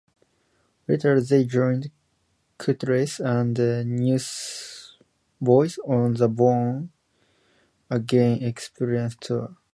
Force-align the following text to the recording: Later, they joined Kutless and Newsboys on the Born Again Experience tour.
Later, 0.87 1.21
they 1.21 1.45
joined 1.45 1.91
Kutless 2.57 3.19
and 3.23 3.55
Newsboys 4.01 5.77
on 5.85 6.15
the 6.15 6.27
Born 6.27 6.89
Again 7.91 8.41
Experience 8.41 9.15
tour. 9.21 9.57